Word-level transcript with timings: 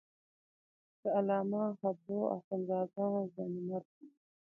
د 0.99 1.01
علامه 1.17 1.63
حبو 1.79 2.17
اخند 2.35 2.63
زاده 2.69 3.05
ځوانیمرګ 3.33 3.87
و. 3.91 3.97